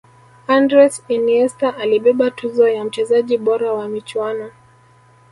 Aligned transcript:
andres 0.47 1.03
iniesta 1.09 1.69
alibeba 1.77 2.31
tuzo 2.31 2.67
ya 2.67 2.83
mchezaji 2.83 3.37
bora 3.37 3.73
wa 3.73 3.87
michuano 3.89 4.51